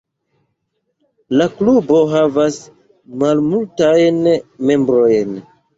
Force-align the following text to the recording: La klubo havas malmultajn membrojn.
La 1.41 1.47
klubo 1.59 1.99
havas 2.15 2.59
malmultajn 3.27 4.29
membrojn. 4.73 5.43